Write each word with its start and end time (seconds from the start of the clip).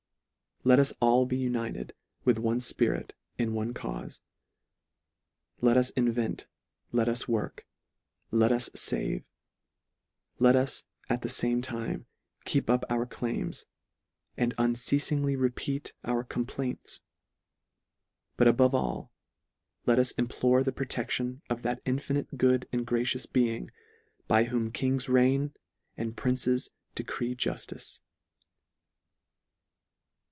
Let 0.63 0.77
us 0.77 0.93
all 0.99 1.25
be 1.25 1.37
united 1.37 1.95
with 2.23 2.37
one 2.37 2.59
fpirit 2.59 3.13
in 3.35 3.55
one 3.55 3.73
caufe. 3.73 4.19
Let 5.59 5.75
us 5.75 5.89
invent; 5.89 6.45
let 6.91 7.09
us 7.09 7.27
work; 7.27 7.65
let 8.29 8.51
us 8.51 8.69
fave; 8.69 9.23
let 10.37 10.55
us 10.55 10.85
at 11.09 11.23
the 11.23 11.29
fame 11.29 11.63
time, 11.63 12.05
keep 12.45 12.69
up 12.69 12.85
our 12.91 13.07
claims, 13.07 13.65
and 14.37 14.53
uncealingly 14.59 15.35
repeat 15.35 15.93
our 16.03 16.23
complaints; 16.23 17.01
but 18.37 18.47
above 18.47 18.75
all, 18.75 19.11
let 19.87 19.97
us 19.97 20.11
implore 20.11 20.61
the 20.61 20.71
protection 20.71 21.41
of 21.49 21.63
that 21.63 21.81
infinite 21.85 22.37
good 22.37 22.67
and 22.71 22.85
gracious 22.85 23.25
Being, 23.25 23.71
"by 24.27 24.43
"whom 24.43 24.71
kings 24.71 25.09
reign 25.09 25.55
and 25.97 26.15
princes 26.15 26.69
decree 26.93 27.35
"juftice." 27.35 28.01